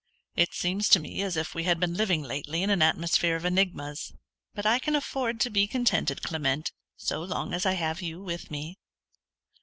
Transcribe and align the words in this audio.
"It 0.35 0.55
seems 0.55 0.89
to 0.89 0.99
me 0.99 1.21
as 1.21 1.37
if 1.37 1.53
we 1.53 1.65
had 1.65 1.79
been 1.79 1.93
living 1.93 2.23
lately 2.23 2.63
in 2.63 2.71
an 2.71 2.81
atmosphere 2.81 3.35
of 3.35 3.45
enigmas. 3.45 4.11
But 4.55 4.65
I 4.65 4.79
can 4.79 4.95
afford 4.95 5.39
to 5.41 5.51
be 5.51 5.67
contented, 5.67 6.23
Clement, 6.23 6.71
so 6.97 7.21
long 7.21 7.53
as 7.53 7.67
I 7.67 7.73
have 7.73 8.01
you 8.01 8.19
with 8.19 8.49
me." 8.49 8.79